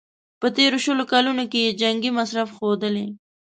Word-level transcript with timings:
په 0.39 0.47
تېرو 0.57 0.77
شلو 0.85 1.03
کلونو 1.11 1.43
کې 1.51 1.59
یې 1.65 1.77
جنګي 1.81 2.11
مصرف 2.19 2.49
ښودلی. 2.57 3.07